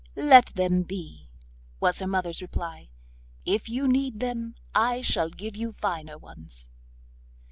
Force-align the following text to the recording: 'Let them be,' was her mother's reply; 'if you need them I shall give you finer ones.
'Let 0.15 0.47
them 0.55 0.81
be,' 0.81 1.29
was 1.79 1.99
her 1.99 2.07
mother's 2.07 2.41
reply; 2.41 2.89
'if 3.45 3.69
you 3.69 3.87
need 3.87 4.19
them 4.19 4.55
I 4.73 5.01
shall 5.03 5.29
give 5.29 5.55
you 5.55 5.73
finer 5.73 6.17
ones. 6.17 6.69